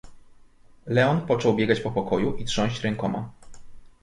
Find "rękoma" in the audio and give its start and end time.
2.81-3.29